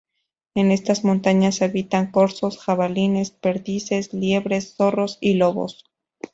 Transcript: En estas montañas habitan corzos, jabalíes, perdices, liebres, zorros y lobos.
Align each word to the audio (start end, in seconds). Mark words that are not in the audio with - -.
En 0.55 0.71
estas 0.71 1.03
montañas 1.03 1.61
habitan 1.61 2.09
corzos, 2.09 2.57
jabalíes, 2.57 3.29
perdices, 3.29 4.15
liebres, 4.15 4.73
zorros 4.75 5.19
y 5.21 5.35
lobos. 5.35 5.85